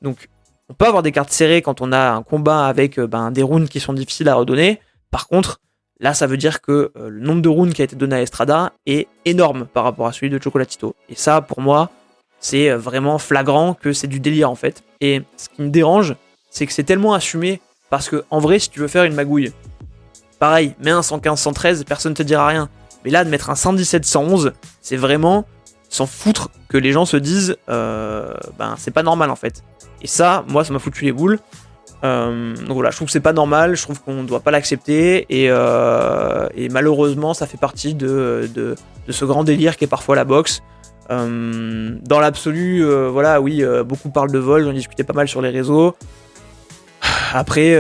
Donc 0.02 0.30
on 0.70 0.74
peut 0.74 0.88
avoir 0.88 1.04
des 1.04 1.12
cartes 1.12 1.32
serrées 1.32 1.62
quand 1.62 1.82
on 1.82 1.92
a 1.92 2.12
un 2.12 2.24
combat 2.24 2.66
avec 2.66 3.00
ben, 3.00 3.32
des 3.32 3.44
rounds 3.44 3.70
qui 3.70 3.80
sont 3.80 3.94
difficiles 3.94 4.30
à 4.30 4.36
redonner. 4.36 4.80
Par 5.12 5.28
contre, 5.28 5.60
Là, 6.04 6.14
ça 6.14 6.28
veut 6.28 6.36
dire 6.36 6.60
que 6.60 6.92
euh, 6.98 7.10
le 7.10 7.22
nombre 7.22 7.42
de 7.42 7.48
rounds 7.48 7.74
qui 7.74 7.82
a 7.82 7.86
été 7.86 7.96
donné 7.96 8.18
à 8.18 8.22
Estrada 8.22 8.74
est 8.86 9.08
énorme 9.24 9.68
par 9.74 9.86
rapport 9.86 10.06
à 10.06 10.12
celui 10.12 10.30
de 10.30 10.38
Chocolatito. 10.38 10.96
Et 11.08 11.16
ça, 11.16 11.40
pour 11.40 11.62
moi, 11.62 11.92
c'est 12.44 12.70
euh, 12.70 12.78
vraiment 12.78 13.18
flagrant 13.18 13.74
que 13.74 13.94
c'est 13.94 14.08
du 14.08 14.20
délire 14.20 14.52
en 14.52 14.56
fait. 14.56 14.84
Et 15.02 15.24
ce 15.38 15.50
qui 15.50 15.64
me 15.64 15.70
dérange, 15.70 16.16
c'est 16.52 16.68
que 16.68 16.74
c'est 16.74 16.84
tellement 16.84 17.14
assumé 17.14 17.62
parce 17.90 18.10
que 18.10 18.26
en 18.30 18.40
vrai, 18.40 18.60
si 18.60 18.70
tu 18.70 18.80
veux 18.80 18.88
faire 18.88 19.06
une 19.06 19.16
magouille, 19.16 19.52
pareil, 20.40 20.76
mets 20.80 20.92
un 20.92 21.00
115-113, 21.00 21.86
personne 21.86 22.12
ne 22.12 22.16
te 22.16 22.24
dira 22.24 22.46
rien. 22.46 22.70
Mais 23.06 23.12
là, 23.12 23.24
de 23.24 23.30
mettre 23.30 23.50
un 23.50 23.54
117-111, 23.54 24.52
c'est 24.82 24.98
vraiment 24.98 25.46
s'en 25.90 26.06
foutre 26.06 26.50
que 26.68 26.78
les 26.78 26.92
gens 26.92 27.06
se 27.06 27.18
disent, 27.18 27.56
euh, 27.70 28.34
ben 28.60 28.76
c'est 28.78 28.92
pas 28.92 29.04
normal 29.04 29.30
en 29.30 29.36
fait. 29.36 29.64
Et 30.02 30.08
ça, 30.08 30.44
moi, 30.50 30.66
ça 30.66 30.74
m'a 30.74 30.80
foutu 30.80 31.06
les 31.06 31.14
boules. 31.14 31.40
Euh, 32.04 32.56
donc 32.58 32.74
voilà, 32.74 32.92
je 32.92 32.98
trouve 32.98 33.06
que 33.06 33.14
c'est 33.14 33.22
pas 33.22 33.32
normal, 33.32 33.76
je 33.78 33.84
trouve 33.84 34.02
qu'on 34.02 34.24
ne 34.24 34.28
doit 34.28 34.42
pas 34.42 34.52
l'accepter 34.52 35.26
et, 35.30 35.48
malheureusement 36.70 37.34
ça 37.34 37.48
fait 37.48 37.58
partie 37.58 37.94
de, 37.94 38.76
ce 39.08 39.24
grand 39.24 39.46
délire 39.46 39.78
qui 39.78 39.86
est 39.86 39.88
parfois 39.88 40.18
la 40.18 40.26
boxe. 40.26 40.62
Euh, 41.10 41.96
dans 42.02 42.20
l'absolu, 42.20 42.84
voilà, 43.10 43.42
oui, 43.42 43.64
beaucoup 43.86 44.10
parlent 44.10 44.32
de 44.32 44.40
vol, 44.40 44.64
j'en 44.64 44.74
discutais 44.74 45.04
pas 45.04 45.14
mal 45.14 45.28
sur 45.28 45.42
les 45.42 45.50
réseaux. 45.50 45.96
Après, 47.34 47.80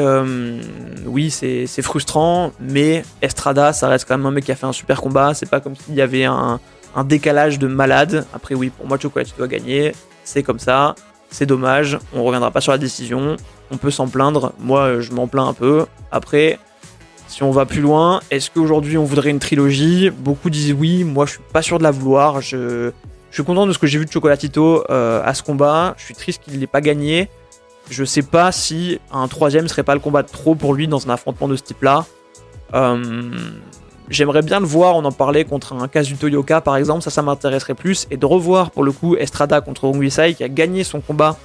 oui, 1.05 1.29
c'est 1.29 1.81
frustrant, 1.81 2.51
mais 2.59 3.03
Estrada, 3.21 3.73
ça 3.73 3.87
reste 3.87 4.07
quand 4.07 4.17
même 4.17 4.25
un 4.25 4.31
mec 4.31 4.45
qui 4.45 4.51
a 4.51 4.55
fait 4.55 4.65
un 4.65 4.73
super 4.73 5.01
combat. 5.01 5.33
C'est 5.33 5.49
pas 5.49 5.59
comme 5.59 5.75
s'il 5.75 5.93
y 5.93 6.01
avait 6.01 6.25
un, 6.25 6.59
un, 6.95 7.03
décalage 7.03 7.59
de 7.59 7.67
malade. 7.67 8.25
Après, 8.33 8.55
oui, 8.55 8.69
pour 8.69 8.87
moi, 8.87 8.97
Chocolat, 8.99 9.25
doit 9.37 9.47
gagner. 9.47 9.93
C'est 10.23 10.43
comme 10.43 10.59
ça. 10.59 10.95
C'est 11.29 11.45
dommage. 11.45 11.99
On 12.13 12.23
reviendra 12.23 12.51
pas 12.51 12.61
sur 12.61 12.71
la 12.71 12.77
décision 12.77 13.37
on 13.73 13.77
peut 13.77 13.91
s'en 13.91 14.07
plaindre. 14.07 14.53
Moi, 14.59 15.01
je 15.01 15.11
m'en 15.11 15.27
plains 15.27 15.47
un 15.47 15.53
peu. 15.53 15.85
Après, 16.11 16.59
si 17.27 17.43
on 17.43 17.51
va 17.51 17.65
plus 17.65 17.81
loin, 17.81 18.21
est-ce 18.31 18.51
qu'aujourd'hui 18.51 18.97
on 18.97 19.03
voudrait 19.03 19.31
une 19.31 19.39
trilogie? 19.39 20.09
Beaucoup 20.11 20.49
disent 20.49 20.73
oui. 20.73 21.03
Moi, 21.03 21.25
je 21.25 21.31
suis 21.31 21.41
pas 21.51 21.61
sûr 21.61 21.79
de 21.79 21.83
la 21.83 21.91
vouloir. 21.91 22.41
Je, 22.41 22.91
suis 23.33 23.44
content 23.44 23.65
de 23.65 23.74
ce 23.74 23.80
que 23.80 23.88
j'ai 23.88 23.97
vu 24.00 24.06
de 24.06 24.12
Chocolatito 24.12 24.83
euh, 24.89 25.21
à 25.25 25.33
ce 25.33 25.44
combat. 25.44 25.95
Je 25.97 26.06
suis 26.06 26.13
triste 26.13 26.44
qu'il 26.44 26.59
l'ait 26.59 26.68
pas 26.68 26.81
gagné. 26.81 27.30
Je 27.89 28.03
sais 28.03 28.21
pas 28.21 28.51
si 28.51 29.00
un 29.12 29.27
troisième 29.27 29.68
serait 29.68 29.83
pas 29.83 29.94
le 29.94 30.00
combat 30.00 30.24
de 30.24 30.30
trop 30.30 30.56
pour 30.56 30.74
lui 30.74 30.88
dans 30.88 31.06
un 31.07 31.09
affrontement 31.09 31.47
de 31.47 31.56
ce 31.56 31.63
type-là. 31.63 32.06
Euh, 32.74 33.31
j'aimerais 34.09 34.41
bien 34.41 34.59
le 34.59 34.65
voir, 34.65 34.95
on 34.95 35.03
en 35.03 35.12
parlait 35.12 35.45
contre 35.45 35.74
un 35.74 35.88
Kazuto 35.88 36.27
Yoka 36.27 36.62
par 36.62 36.77
exemple, 36.77 37.01
ça 37.01 37.09
ça 37.09 37.21
m'intéresserait 37.21 37.74
plus, 37.75 38.07
et 38.09 38.18
de 38.18 38.25
revoir 38.25 38.71
pour 38.71 38.83
le 38.83 38.91
coup 38.91 39.15
Estrada 39.15 39.62
contre 39.62 39.88
Rongwisai 39.88 40.34
qui 40.34 40.43
a 40.43 40.50
gagné 40.50 40.84
son 40.84 41.01
combat 41.01 41.38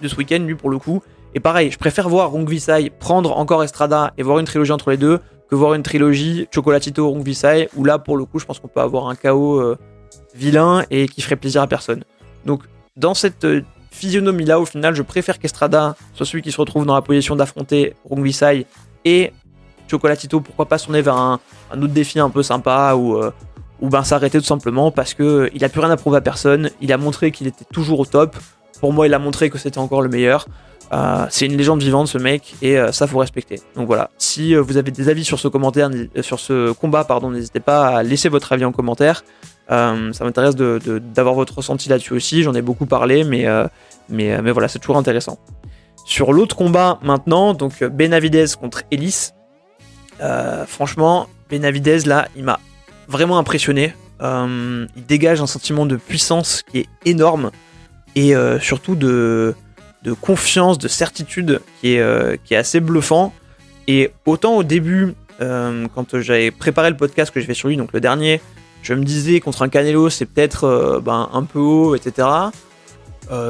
de 0.00 0.08
ce 0.08 0.16
week-end, 0.16 0.38
lui 0.38 0.54
pour 0.54 0.70
le 0.70 0.78
coup, 0.78 1.02
et 1.34 1.40
pareil, 1.40 1.70
je 1.70 1.78
préfère 1.78 2.08
voir 2.08 2.30
Rong 2.30 2.48
Visai 2.48 2.90
prendre 2.90 3.36
encore 3.36 3.62
Estrada 3.62 4.12
et 4.18 4.22
voir 4.22 4.38
une 4.38 4.46
trilogie 4.46 4.72
entre 4.72 4.90
les 4.90 4.96
deux 4.96 5.20
que 5.48 5.54
voir 5.54 5.74
une 5.74 5.82
trilogie 5.82 6.48
Chocolatito 6.52 7.08
Rong 7.08 7.22
Visai 7.22 7.68
où 7.76 7.84
là 7.84 7.98
pour 7.98 8.16
le 8.16 8.24
coup 8.24 8.38
je 8.38 8.46
pense 8.46 8.58
qu'on 8.58 8.68
peut 8.68 8.80
avoir 8.80 9.08
un 9.08 9.14
chaos 9.14 9.76
vilain 10.34 10.84
et 10.90 11.08
qui 11.08 11.20
ferait 11.22 11.36
plaisir 11.36 11.62
à 11.62 11.66
personne. 11.66 12.04
Donc 12.44 12.62
dans 12.96 13.14
cette 13.14 13.44
euh, 13.44 13.62
physionomie 13.90 14.44
là 14.44 14.60
au 14.60 14.66
final 14.66 14.94
je 14.94 15.02
préfère 15.02 15.38
qu'Estrada 15.38 15.96
soit 16.14 16.26
celui 16.26 16.42
qui 16.42 16.52
se 16.52 16.60
retrouve 16.60 16.86
dans 16.86 16.94
la 16.94 17.02
position 17.02 17.36
d'affronter 17.36 17.94
Rong 18.04 18.22
Visai 18.22 18.66
et 19.04 19.32
Chocolatito 19.90 20.40
pourquoi 20.40 20.66
pas 20.66 20.78
tourner 20.78 21.02
vers 21.02 21.16
un, 21.16 21.40
autre 21.72 21.88
défi 21.88 22.18
un 22.20 22.30
peu 22.30 22.42
sympa 22.42 22.94
ou, 22.94 23.16
euh, 23.16 23.32
ou 23.80 23.88
ben 23.88 24.04
s'arrêter 24.04 24.38
tout 24.38 24.46
simplement 24.46 24.90
parce 24.90 25.14
que 25.14 25.50
il 25.54 25.64
a 25.64 25.68
plus 25.68 25.80
rien 25.80 25.90
à 25.90 25.96
prouver 25.96 26.18
à 26.18 26.20
personne, 26.20 26.70
il 26.80 26.92
a 26.92 26.96
montré 26.96 27.32
qu'il 27.32 27.46
était 27.46 27.64
toujours 27.72 28.00
au 28.00 28.06
top. 28.06 28.36
Pour 28.80 28.92
moi 28.92 29.06
il 29.06 29.14
a 29.14 29.18
montré 29.18 29.50
que 29.50 29.58
c'était 29.58 29.78
encore 29.78 30.02
le 30.02 30.08
meilleur. 30.08 30.46
Euh, 30.92 31.26
c'est 31.30 31.46
une 31.46 31.56
légende 31.56 31.82
vivante 31.82 32.08
ce 32.08 32.18
mec 32.18 32.54
et 32.62 32.78
euh, 32.78 32.90
ça 32.90 33.06
faut 33.06 33.18
respecter. 33.18 33.60
Donc 33.76 33.86
voilà, 33.86 34.10
si 34.18 34.54
vous 34.54 34.76
avez 34.76 34.90
des 34.90 35.08
avis 35.08 35.24
sur 35.24 35.38
ce 35.38 35.46
commentaire, 35.46 35.88
sur 36.20 36.40
ce 36.40 36.72
combat, 36.72 37.04
pardon, 37.04 37.30
n'hésitez 37.30 37.60
pas 37.60 37.88
à 37.88 38.02
laisser 38.02 38.28
votre 38.28 38.52
avis 38.52 38.64
en 38.64 38.72
commentaire. 38.72 39.22
Ça 39.70 40.24
m'intéresse 40.24 40.56
d'avoir 40.56 41.34
votre 41.34 41.56
ressenti 41.56 41.88
là-dessus 41.88 42.12
aussi. 42.12 42.42
J'en 42.42 42.54
ai 42.54 42.62
beaucoup 42.62 42.86
parlé, 42.86 43.24
mais, 43.24 43.46
mais, 44.08 44.42
mais 44.42 44.50
voilà, 44.50 44.68
c'est 44.68 44.80
toujours 44.80 44.96
intéressant. 44.96 45.38
Sur 46.04 46.32
l'autre 46.32 46.56
combat 46.56 46.98
maintenant, 47.02 47.54
donc 47.54 47.82
Benavidez 47.84 48.46
contre 48.60 48.82
Ellis. 48.90 49.30
franchement, 50.66 51.28
Benavidez 51.48 52.00
là, 52.00 52.26
il 52.36 52.44
m'a 52.44 52.58
vraiment 53.06 53.38
impressionné. 53.38 53.94
il 54.20 55.06
dégage 55.06 55.40
un 55.40 55.46
sentiment 55.46 55.86
de 55.86 55.96
puissance 55.96 56.62
qui 56.62 56.78
est 56.80 56.88
énorme 57.04 57.52
et 58.16 58.34
surtout 58.60 58.96
de 58.96 59.54
confiance, 60.20 60.78
de 60.78 60.88
certitude 60.88 61.60
qui 61.80 61.94
est, 61.94 62.00
euh, 62.00 62.36
qui 62.44 62.54
est 62.54 62.56
assez 62.56 62.80
bluffant. 62.80 63.32
Et 63.86 64.12
autant 64.26 64.56
au 64.56 64.62
début, 64.62 65.14
euh, 65.40 65.86
quand 65.94 66.20
j'avais 66.20 66.50
préparé 66.50 66.90
le 66.90 66.96
podcast 66.96 67.32
que 67.32 67.40
j'ai 67.40 67.46
fait 67.46 67.54
sur 67.54 67.68
lui, 67.68 67.76
donc 67.76 67.92
le 67.92 68.00
dernier, 68.00 68.40
je 68.82 68.94
me 68.94 69.04
disais 69.04 69.40
contre 69.40 69.62
un 69.62 69.68
Canelo 69.68 70.10
c'est 70.10 70.26
peut-être 70.26 70.64
euh, 70.64 71.00
ben, 71.00 71.28
un 71.32 71.44
peu 71.44 71.58
haut, 71.58 71.94
etc. 71.94 72.28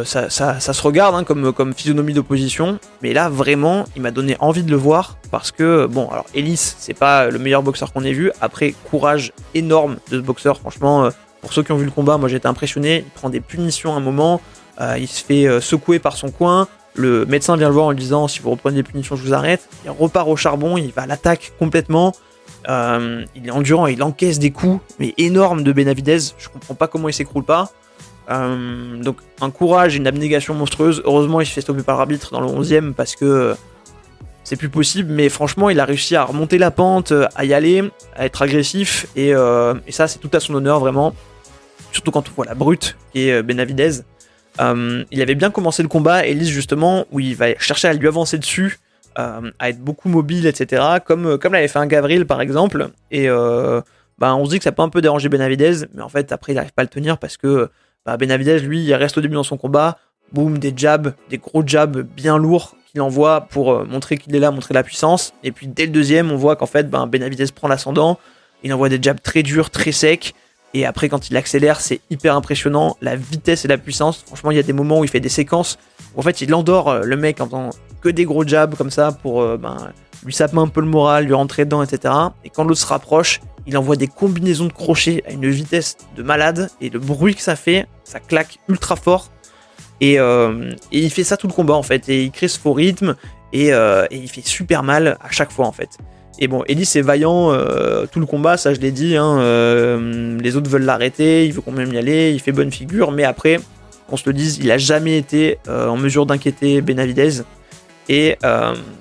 Ça, 0.05 0.29
ça, 0.29 0.61
se 0.61 0.83
regarde 0.83 1.15
hein, 1.15 1.25
comme, 1.25 1.55
comme 1.55 1.73
physionomie 1.73 2.13
d'opposition, 2.13 2.79
mais 3.01 3.15
là 3.15 3.31
vraiment 3.31 3.87
il 3.97 4.03
m'a 4.03 4.11
donné 4.11 4.37
envie 4.39 4.63
de 4.63 4.71
le 4.71 4.77
voir 4.77 5.17
parce 5.31 5.53
que 5.53 5.87
bon 5.87 6.07
alors 6.11 6.27
Ellis 6.35 6.75
c'est 6.79 6.93
pas 6.93 7.31
le 7.31 7.39
meilleur 7.39 7.63
boxeur 7.63 7.91
qu'on 7.91 8.05
ait 8.05 8.13
vu, 8.13 8.31
après 8.43 8.75
courage 8.91 9.33
énorme 9.55 9.97
de 10.11 10.19
ce 10.19 10.23
boxeur, 10.23 10.59
franchement 10.59 11.09
Pour 11.41 11.55
ceux 11.55 11.63
qui 11.63 11.73
ont 11.73 11.79
vu 11.79 11.87
le 11.87 11.91
combat, 11.91 12.19
moi 12.19 12.31
été 12.31 12.47
impressionné. 12.47 13.05
Il 13.07 13.11
prend 13.11 13.31
des 13.31 13.41
punitions 13.41 13.95
à 13.95 13.97
un 13.97 14.01
moment, 14.01 14.43
il 14.99 15.09
se 15.09 15.25
fait 15.25 15.61
secouer 15.63 15.99
par 15.99 16.15
son 16.15 16.31
coin. 16.31 16.69
Le 16.95 17.25
médecin 17.25 17.57
vient 17.57 17.69
le 17.69 17.75
voir 17.75 17.87
en 17.87 17.91
lui 17.93 17.99
disant 17.99 18.29
si 18.29 18.41
vous 18.41 18.51
reprenez 18.51 18.77
des 18.77 18.83
punitions, 18.83 19.17
je 19.17 19.23
vous 19.23 19.33
arrête. 19.33 19.69
Il 19.85 19.91
repart 19.91 20.29
au 20.29 20.37
charbon, 20.37 20.77
il 20.77 20.93
va 20.93 21.03
à 21.03 21.07
l'attaque 21.07 21.53
complètement. 21.59 22.13
Il 22.69 23.47
est 23.47 23.51
endurant, 23.51 23.87
il 23.87 24.03
encaisse 24.03 24.39
des 24.39 24.51
coups 24.51 24.81
mais 24.99 25.15
énormes 25.19 25.63
de 25.63 25.73
Benavidez. 25.73 26.19
Je 26.39 26.49
comprends 26.49 26.75
pas 26.75 26.89
comment 26.89 27.09
il 27.09 27.15
s'écroule 27.15 27.45
pas. 27.45 27.71
donc 28.29 29.17
un 29.41 29.51
courage 29.51 29.95
et 29.95 29.99
une 29.99 30.07
abnégation 30.07 30.55
monstrueuse. 30.55 31.03
Heureusement, 31.05 31.41
il 31.41 31.47
se 31.47 31.53
fait 31.53 31.61
stopper 31.63 31.83
par 31.83 31.97
l'arbitre 31.99 32.33
dans 32.33 32.41
le 32.41 32.49
11e 32.49 32.93
parce 32.93 33.17
que 33.17 33.55
c'est 34.51 34.57
plus 34.57 34.69
possible, 34.69 35.13
mais 35.13 35.29
franchement, 35.29 35.71
il 35.71 35.79
a 35.79 35.85
réussi 35.85 36.17
à 36.17 36.25
remonter 36.25 36.59
la 36.59 36.73
pente, 36.73 37.13
à 37.37 37.45
y 37.45 37.55
aller, 37.55 37.85
à 38.17 38.27
être 38.27 38.43
agressif, 38.43 39.07
et, 39.15 39.33
euh, 39.33 39.75
ça, 39.91 40.09
c'est 40.09 40.19
tout 40.19 40.31
à 40.33 40.41
son 40.41 40.55
honneur, 40.55 40.81
vraiment. 40.81 41.15
Surtout 41.93 42.11
quand 42.11 42.29
on 42.29 42.33
voit 42.33 42.47
la 42.47 42.55
brute, 42.55 42.97
qui 43.13 43.29
est 43.29 43.33
euh, 43.33 43.43
Benavidez. 43.43 44.01
Euh, 44.61 45.05
il 45.13 45.23
avait 45.23 45.37
bien 45.37 45.53
commencé 45.53 45.83
le 45.83 45.89
combat, 45.89 46.27
Elise, 46.27 46.49
justement, 46.49 47.07
où 47.13 47.21
il 47.21 47.37
va 47.37 47.57
chercher 47.59 47.87
à 47.87 47.93
lui 47.93 48.09
avancer 48.09 48.39
dessus, 48.39 48.81
à 49.59 49.71
être 49.71 49.81
beaucoup 49.81 50.09
mobile, 50.09 50.47
etc., 50.47 50.83
comme, 51.05 51.39
comme 51.39 51.53
l'avait 51.53 51.69
fait 51.69 51.79
un 51.79 51.87
Gavril, 51.87 52.27
par 52.27 52.41
exemple, 52.41 52.91
et 53.11 53.29
bah, 54.21 54.37
on 54.37 54.45
se 54.45 54.51
dit 54.51 54.59
que 54.59 54.65
ça 54.65 54.73
peut 54.73 54.83
un 54.83 54.91
peu 54.91 55.01
déranger 55.01 55.29
Benavidez, 55.31 55.87
mais 55.95 56.03
en 56.03 56.11
fait, 56.11 56.31
après, 56.31 56.53
il 56.53 56.57
n'arrive 56.57 56.73
pas 56.73 56.83
à 56.83 56.85
le 56.85 56.91
tenir 56.91 57.17
parce 57.17 57.39
que 57.39 57.71
bah, 58.05 58.19
Benavidez, 58.19 58.61
lui, 58.61 58.85
il 58.85 58.95
reste 58.95 59.17
au 59.17 59.23
début 59.23 59.35
dans 59.35 59.43
son 59.43 59.57
combat, 59.57 59.99
boum, 60.33 60.59
des 60.59 60.75
jabs, 60.77 61.15
des 61.31 61.39
gros 61.39 61.63
jabs 61.67 62.03
bien 62.03 62.37
lourds, 62.37 62.77
qu'il 62.91 63.01
envoie 63.01 63.43
pour 63.43 63.73
euh, 63.73 63.85
montrer 63.85 64.19
qu'il 64.19 64.35
est 64.37 64.39
là, 64.39 64.51
montrer 64.51 64.75
la 64.75 64.83
puissance. 64.83 65.33
Et 65.43 65.53
puis 65.53 65.67
dès 65.69 65.87
le 65.87 65.93
deuxième, 65.93 66.31
on 66.31 66.37
voit 66.37 66.57
qu'en 66.57 66.67
fait, 66.67 66.91
ben, 66.91 67.07
Benavides 67.07 67.51
prend 67.53 67.69
l'ascendant. 67.69 68.19
Il 68.63 68.75
envoie 68.75 68.91
des 68.91 68.99
jabs 69.01 69.21
très 69.23 69.43
durs, 69.43 69.71
très 69.71 69.93
secs. 69.93 70.35
Et 70.75 70.85
après, 70.85 71.09
quand 71.09 71.31
il 71.31 71.37
accélère, 71.37 71.81
c'est 71.81 72.01
hyper 72.11 72.37
impressionnant. 72.37 72.97
La 73.01 73.17
vitesse 73.17 73.65
et 73.65 73.69
la 73.69 73.79
puissance. 73.79 74.23
Franchement, 74.27 74.51
il 74.51 74.57
y 74.57 74.61
a 74.61 74.63
des 74.63 74.73
moments 74.73 75.01
où 75.01 75.05
il 75.05 75.11
fait 75.11 75.21
des 75.21 75.29
séquences 75.29 75.79
où 76.15 76.21
en 76.21 76.23
fait, 76.23 76.41
il 76.41 76.53
endort 76.55 76.89
euh, 76.89 77.03
le 77.05 77.17
mec 77.17 77.41
en 77.41 77.47
faisant 77.47 77.71
que 78.01 78.09
des 78.09 78.25
gros 78.25 78.47
jabs 78.47 78.75
comme 78.77 78.91
ça 78.91 79.13
pour 79.13 79.43
euh, 79.43 79.57
ben, 79.57 79.93
lui 80.25 80.33
saper 80.33 80.59
un 80.59 80.69
peu 80.69 80.81
le 80.81 80.87
moral, 80.87 81.25
lui 81.25 81.35
rentrer 81.35 81.65
dedans, 81.65 81.83
etc. 81.83 82.15
Et 82.45 82.51
quand 82.51 82.65
l'autre 82.65 82.81
se 82.81 82.87
rapproche, 82.87 83.41
il 83.67 83.77
envoie 83.77 83.97
des 83.97 84.09
combinaisons 84.09 84.67
de 84.67 84.73
crochets 84.73 85.23
à 85.27 85.33
une 85.33 85.49
vitesse 85.49 85.97
de 86.17 86.23
malade. 86.23 86.71
Et 86.81 86.91
le 86.91 86.99
bruit 86.99 87.35
que 87.35 87.43
ça 87.43 87.57
fait, 87.57 87.87
ça 88.05 88.21
claque 88.21 88.59
ultra 88.69 88.97
fort. 88.97 89.31
Euh, 90.03 90.73
et, 90.93 91.01
il 91.01 91.11
fait 91.11 91.25
ça 91.25 91.37
tout 91.37 91.47
le 91.47 91.53
combat 91.53 91.75
en 91.75 91.83
fait. 91.83 92.09
Et 92.09 92.25
il 92.25 92.31
crée 92.31 92.49
ce 92.49 92.59
faux 92.59 92.73
rythme 92.73 93.17
euh, 93.55 94.07
et, 94.11 94.17
il 94.17 94.29
fait 94.29 94.47
super 94.47 94.83
mal 94.83 95.19
à 95.21 95.31
chaque 95.31 95.51
fois 95.51 95.67
en 95.67 95.73
fait. 95.73 95.91
Et 96.39 96.49
bon, 96.49 96.63
Ellie 96.69 96.87
c'est 96.87 97.03
vaillant 97.03 97.53
euh, 97.53 98.07
tout 98.11 98.19
le 98.19 98.27
combat, 98.27 98.57
ça 98.57 98.73
je 98.73 98.81
l'ai 98.81 98.93
dit. 98.93 99.17
Hein, 99.17 99.39
les 100.41 100.57
autres 100.57 100.71
veulent 100.71 100.85
l'arrêter, 100.85 101.45
il 101.45 101.53
veut 101.53 101.61
quand 101.61 101.73
même 101.73 101.93
y 101.93 101.99
aller, 101.99 102.33
il 102.33 102.41
fait 102.41 102.53
bonne 102.53 102.73
figure, 102.73 103.13
mais 103.13 103.25
après, 103.25 103.61
qu'on 104.09 104.17
se 104.17 104.27
le 104.27 104.33
dise, 104.33 104.59
il 104.59 104.71
a 104.71 104.79
jamais 104.79 105.19
été 105.19 105.59
en 105.69 105.97
mesure 105.97 106.25
d'inquiéter 106.25 106.81
Benavidez. 106.81 107.43
Et 108.11 108.37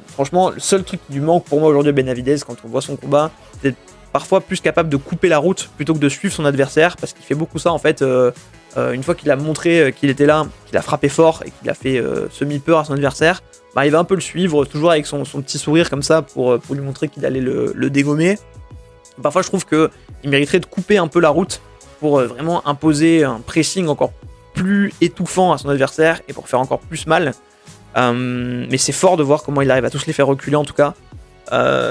franchement, 0.07 0.51
le 0.51 0.59
seul 0.59 0.83
truc 0.83 1.01
qui 1.05 1.13
lui 1.13 1.19
manque 1.19 1.43
pour 1.45 1.59
moi 1.59 1.69
aujourd'hui 1.69 1.89
à 1.89 1.93
Benavidez 1.93 2.37
quand 2.45 2.55
on 2.63 2.67
voit 2.69 2.81
son 2.81 2.95
combat, 2.95 3.31
c'est 3.61 3.75
parfois 4.13 4.39
plus 4.39 4.61
capable 4.61 4.89
de 4.89 4.97
couper 4.97 5.29
la 5.29 5.37
route 5.37 5.69
plutôt 5.75 5.93
que 5.93 5.99
de 5.99 6.09
suivre 6.09 6.33
son 6.33 6.45
adversaire, 6.45 6.95
parce 6.95 7.13
qu'il 7.13 7.25
fait 7.25 7.35
beaucoup 7.35 7.59
ça 7.59 7.71
en 7.71 7.79
fait. 7.79 8.03
Euh, 8.77 8.93
une 8.93 9.01
fois 9.01 9.15
qu'il 9.15 9.31
a 9.31 9.35
montré 9.35 9.81
euh, 9.81 9.91
qu'il 9.91 10.11
était 10.11 10.27
là, 10.27 10.47
qu'il 10.67 10.77
a 10.77 10.83
frappé 10.83 11.09
fort 11.09 11.41
et 11.43 11.49
qu'il 11.49 11.69
a 11.71 11.73
fait 11.73 11.97
euh, 11.97 12.29
semi-peur 12.29 12.79
à 12.79 12.85
son 12.85 12.93
adversaire, 12.93 13.41
bah, 13.73 13.85
il 13.87 13.91
va 13.91 13.97
un 13.97 14.03
peu 14.03 14.13
le 14.13 14.21
suivre, 14.21 14.63
toujours 14.65 14.91
avec 14.91 15.07
son, 15.07 15.23
petit 15.23 15.57
sourire 15.57 15.89
comme 15.89 16.03
ça 16.03 16.21
pour, 16.21 16.59
pour 16.59 16.75
lui 16.75 16.81
montrer 16.81 17.07
qu'il 17.07 17.25
allait 17.25 17.41
le, 17.41 17.89
dégommer. 17.89 18.37
Parfois, 19.21 19.41
je 19.41 19.47
trouve 19.47 19.65
qu'il 19.65 20.29
mériterait 20.29 20.59
de 20.59 20.65
couper 20.65 20.97
un 20.97 21.07
peu 21.07 21.19
la 21.19 21.29
route 21.29 21.61
pour 21.99 22.21
vraiment 22.21 22.65
imposer 22.67 23.23
un 23.23 23.39
pressing 23.39 23.87
encore 23.87 24.13
plus 24.53 24.93
étouffant 25.01 25.51
à 25.51 25.57
son 25.57 25.69
adversaire 25.69 26.21
et 26.27 26.33
pour 26.33 26.47
faire 26.47 26.59
encore 26.59 26.79
plus 26.79 27.07
mal. 27.07 27.33
Mais 27.95 28.77
c'est 28.77 28.91
fort 28.91 29.17
de 29.17 29.23
voir 29.23 29.43
comment 29.43 29.61
il 29.61 29.71
arrive 29.71 29.85
à 29.85 29.89
tous 29.89 30.05
les 30.05 30.13
faire 30.13 30.27
reculer 30.27 30.55
en 30.55 30.65
tout 30.65 30.73
cas. 30.73 30.93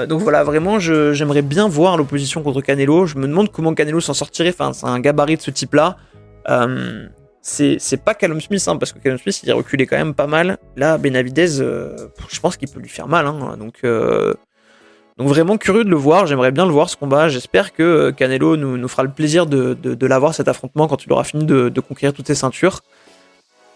donc 0.07 0.21
voilà, 0.21 0.43
vraiment, 0.43 0.79
j'aimerais 0.79 1.41
bien 1.41 1.67
voir 1.67 1.97
l'opposition 1.97 2.43
contre 2.43 2.61
Canelo. 2.61 3.05
Je 3.05 3.17
me 3.17 3.27
demande 3.27 3.51
comment 3.51 3.73
Canelo 3.73 3.99
s'en 3.99 4.13
sortirait. 4.13 4.49
Enfin, 4.49 4.73
c'est 4.73 4.87
un 4.87 4.99
gabarit 4.99 5.37
de 5.37 5.41
ce 5.41 5.51
type-là. 5.51 5.97
Euh, 6.49 7.07
c'est 7.41 8.03
pas 8.03 8.13
Callum 8.13 8.41
Smith, 8.41 8.63
hein, 8.67 8.77
parce 8.77 8.91
que 8.91 8.99
Callum 8.99 9.17
Smith 9.17 9.41
il 9.43 9.49
est 9.49 9.53
reculé 9.53 9.87
quand 9.87 9.97
même 9.97 10.13
pas 10.13 10.27
mal. 10.27 10.57
Là, 10.75 10.97
Benavidez, 10.97 11.61
euh, 11.61 11.95
je 12.29 12.39
pense 12.39 12.57
qu'il 12.57 12.69
peut 12.69 12.79
lui 12.79 12.89
faire 12.89 13.07
mal. 13.07 13.25
Hein, 13.25 13.57
donc, 13.57 13.79
euh, 13.83 14.33
donc 15.17 15.27
vraiment 15.27 15.57
curieux 15.57 15.83
de 15.83 15.89
le 15.89 15.95
voir. 15.95 16.27
J'aimerais 16.27 16.51
bien 16.51 16.65
le 16.65 16.71
voir 16.71 16.89
ce 16.89 16.97
combat. 16.97 17.27
J'espère 17.29 17.73
que 17.73 18.11
Canelo 18.11 18.57
nous, 18.57 18.87
fera 18.87 19.03
le 19.03 19.09
plaisir 19.09 19.45
de, 19.45 20.05
l'avoir 20.05 20.33
cet 20.33 20.47
affrontement 20.47 20.87
quand 20.87 21.03
il 21.05 21.11
aura 21.11 21.23
fini 21.23 21.45
de 21.45 21.79
conquérir 21.79 22.13
toutes 22.13 22.27
ses 22.27 22.35
ceintures. 22.35 22.81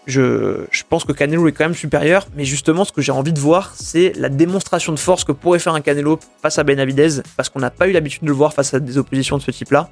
Je, 0.06 0.64
pense 0.88 1.04
que 1.04 1.12
Canelo 1.12 1.48
est 1.48 1.52
quand 1.52 1.64
même 1.64 1.74
supérieur, 1.74 2.26
mais 2.36 2.44
justement, 2.44 2.84
ce 2.84 2.92
que 2.92 3.00
j'ai 3.00 3.12
envie 3.12 3.32
de 3.32 3.40
voir, 3.40 3.72
c'est 3.74 4.12
la 4.16 4.28
démonstration 4.28 4.92
de 4.92 4.98
force 4.98 5.24
que 5.24 5.32
pourrait 5.32 5.58
faire 5.58 5.74
un 5.74 5.80
Canelo 5.80 6.18
face 6.42 6.58
à 6.58 6.64
Benavidez, 6.64 7.22
parce 7.36 7.48
qu'on 7.48 7.60
n'a 7.60 7.70
pas 7.70 7.88
eu 7.88 7.92
l'habitude 7.92 8.22
de 8.22 8.28
le 8.28 8.34
voir 8.34 8.52
face 8.52 8.74
à 8.74 8.80
des 8.80 8.98
oppositions 8.98 9.38
de 9.38 9.42
ce 9.42 9.50
type-là. 9.50 9.88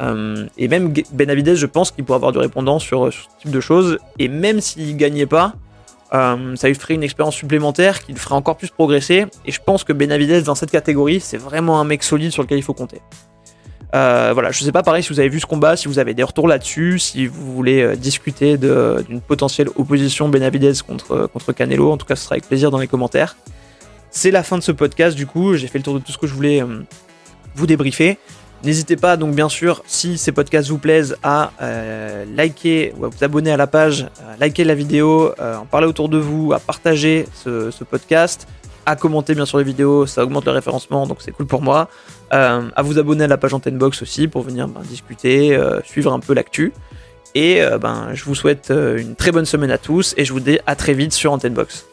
Euh, 0.00 0.46
et 0.56 0.68
même 0.68 0.92
Benavidez, 1.12 1.56
je 1.56 1.66
pense 1.66 1.90
qu'il 1.90 2.04
pourrait 2.04 2.16
avoir 2.16 2.32
du 2.32 2.38
répondant 2.38 2.78
sur, 2.78 3.12
ce 3.12 3.18
type 3.40 3.50
de 3.50 3.60
choses. 3.60 3.98
Et 4.18 4.28
même 4.28 4.60
s'il 4.60 4.96
gagnait 4.96 5.26
pas, 5.26 5.54
euh, 6.14 6.54
ça 6.56 6.68
lui 6.68 6.74
ferait 6.74 6.94
une 6.94 7.02
expérience 7.02 7.34
supplémentaire 7.34 8.02
qui 8.02 8.12
le 8.12 8.18
ferait 8.18 8.34
encore 8.34 8.56
plus 8.56 8.70
progresser. 8.70 9.26
Et 9.44 9.52
je 9.52 9.60
pense 9.60 9.84
que 9.84 9.92
Benavidez, 9.92 10.42
dans 10.42 10.54
cette 10.54 10.70
catégorie, 10.70 11.20
c'est 11.20 11.38
vraiment 11.38 11.80
un 11.80 11.84
mec 11.84 12.02
solide 12.02 12.32
sur 12.32 12.42
lequel 12.42 12.58
il 12.58 12.64
faut 12.64 12.74
compter. 12.74 13.00
Euh, 13.96 14.30
voilà, 14.34 14.50
je 14.50 14.62
sais 14.62 14.72
pas 14.72 14.82
pareil 14.82 15.02
si 15.02 15.08
vous 15.08 15.20
avez 15.20 15.28
vu 15.28 15.40
ce 15.40 15.46
combat, 15.46 15.76
si 15.76 15.88
vous 15.88 15.98
avez 15.98 16.12
des 16.12 16.22
retours 16.22 16.48
là-dessus, 16.48 16.98
si 16.98 17.26
vous 17.26 17.54
voulez 17.54 17.96
discuter 17.96 18.58
d'une 18.58 19.20
potentielle 19.20 19.68
opposition 19.76 20.28
Benavidez 20.28 20.72
contre, 20.86 21.28
contre 21.32 21.52
Canelo. 21.52 21.90
En 21.90 21.96
tout 21.96 22.06
cas, 22.06 22.16
ce 22.16 22.24
sera 22.24 22.34
avec 22.34 22.46
plaisir 22.46 22.70
dans 22.70 22.78
les 22.78 22.88
commentaires. 22.88 23.36
C'est 24.10 24.30
la 24.30 24.42
fin 24.42 24.58
de 24.58 24.62
ce 24.62 24.72
podcast, 24.72 25.16
du 25.16 25.26
coup, 25.26 25.54
j'ai 25.54 25.66
fait 25.66 25.78
le 25.78 25.84
tour 25.84 25.94
de 25.94 25.98
tout 26.00 26.12
ce 26.12 26.18
que 26.18 26.26
je 26.26 26.34
voulais 26.34 26.62
vous 27.54 27.66
débriefer. 27.66 28.18
N'hésitez 28.64 28.96
pas 28.96 29.16
donc 29.16 29.34
bien 29.34 29.48
sûr 29.48 29.82
si 29.86 30.18
ces 30.18 30.32
podcasts 30.32 30.68
vous 30.68 30.78
plaisent 30.78 31.16
à 31.22 31.52
euh, 31.60 32.24
liker 32.34 32.94
ou 32.98 33.04
à 33.04 33.08
vous 33.08 33.22
abonner 33.22 33.52
à 33.52 33.56
la 33.56 33.66
page, 33.66 34.08
à 34.28 34.36
liker 34.38 34.64
la 34.64 34.74
vidéo, 34.74 35.32
euh, 35.40 35.56
en 35.56 35.66
parler 35.66 35.86
autour 35.86 36.08
de 36.08 36.18
vous, 36.18 36.52
à 36.52 36.58
partager 36.58 37.26
ce, 37.34 37.84
podcast, 37.84 38.48
à 38.86 38.96
commenter 38.96 39.34
bien 39.34 39.46
sûr 39.46 39.58
les 39.58 39.64
vidéos, 39.64 40.06
ça 40.06 40.22
augmente 40.22 40.46
le 40.46 40.52
référencement 40.52 41.06
donc 41.06 41.18
c'est 41.20 41.32
cool 41.32 41.46
pour 41.46 41.62
moi, 41.62 41.88
euh, 42.32 42.62
à 42.74 42.82
vous 42.82 42.98
abonner 42.98 43.24
à 43.24 43.26
la 43.26 43.36
page 43.36 43.52
Antenne 43.52 43.78
Box 43.78 44.02
aussi 44.02 44.28
pour 44.28 44.42
venir 44.42 44.68
ben, 44.68 44.80
discuter, 44.82 45.58
suivre 45.84 46.12
un 46.12 46.20
peu 46.20 46.34
l'actu. 46.34 46.72
Et 47.34 47.60
ben, 47.80 48.10
je 48.14 48.24
vous 48.24 48.34
souhaite 48.34 48.70
une 48.70 49.14
très 49.14 49.30
bonne 49.30 49.44
semaine 49.44 49.70
à 49.70 49.76
tous 49.76 50.14
et 50.16 50.24
je 50.24 50.32
vous 50.32 50.40
dis 50.40 50.58
à 50.66 50.74
très 50.74 50.94
vite 50.94 51.12
sur 51.12 51.32
Antenne 51.32 51.52
Box. 51.52 51.86